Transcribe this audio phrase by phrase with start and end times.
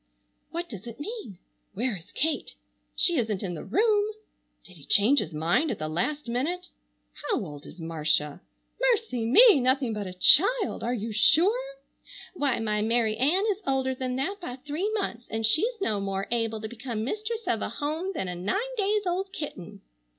[0.49, 1.37] What does it mean?
[1.75, 2.55] Where is Kate?
[2.95, 4.13] She isn't in the room!
[4.63, 6.69] Did he change his mind at the last minute?
[7.13, 8.41] How old is Marcia?
[8.81, 9.59] Mercy me!
[9.59, 10.81] Nothing but a child!
[10.83, 11.75] Are you sure?
[12.33, 16.25] Why, my Mary Ann is older than that by three months, and she's no more
[16.31, 19.81] able to become mistress of a home than a nine days old kitten.